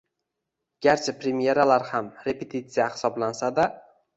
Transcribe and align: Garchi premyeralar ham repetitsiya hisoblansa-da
Garchi 0.85 1.13
premyeralar 1.19 1.85
ham 1.91 2.09
repetitsiya 2.25 2.89
hisoblansa-da 2.97 3.69